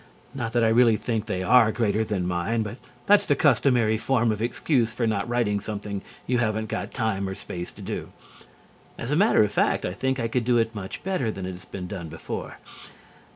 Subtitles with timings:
[0.33, 3.99] (Not that I really think that they are greater than mine, but that's the customary
[3.99, 8.11] form of excuse for not writing something you haven't got time or space to do.
[8.97, 11.51] As a matter of fact, I think I could do it much better than it
[11.51, 12.57] has ever been done before).